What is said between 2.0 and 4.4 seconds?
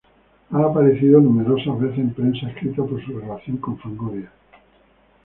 prensa escrita por su relación con Fangoria.